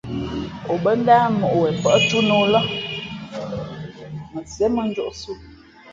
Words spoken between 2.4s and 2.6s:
ō